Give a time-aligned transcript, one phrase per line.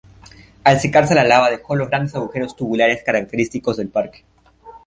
[0.63, 4.23] Al secarse la lava dejó los grandes agujeros tubulares característicos del parque.